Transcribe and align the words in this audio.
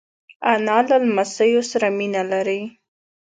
انا 0.51 0.77
له 0.89 0.95
لمسیو 1.05 1.61
سره 1.71 1.87
مینه 1.97 2.21
لري 2.31 2.61